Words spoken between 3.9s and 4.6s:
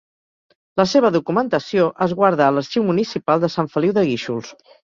de Guíxols.